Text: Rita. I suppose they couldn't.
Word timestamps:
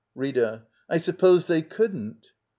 Rita. 0.15 0.63
I 0.89 0.97
suppose 0.97 1.45
they 1.45 1.61
couldn't. 1.61 2.31